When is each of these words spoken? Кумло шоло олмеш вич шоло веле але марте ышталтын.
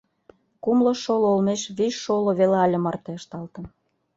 Кумло 0.63 0.93
шоло 1.03 1.27
олмеш 1.33 1.61
вич 1.77 1.93
шоло 2.03 2.31
веле 2.39 2.57
але 2.65 2.77
марте 2.85 3.11
ышталтын. 3.19 3.65